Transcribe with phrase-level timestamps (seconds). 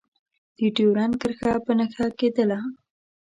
[0.57, 2.59] د ډیورنډ کرښه په نښه کېدله.